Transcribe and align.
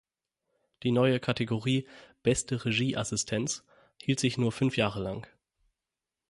Die 0.81 0.89
neue 0.89 1.19
Kategorie 1.19 1.87
"Beste 2.23 2.65
Regieassistenz" 2.65 3.63
hielt 4.01 4.19
sich 4.19 4.35
nur 4.39 4.51
fünf 4.51 4.75
Jahre 4.75 4.99
lang. 5.03 5.27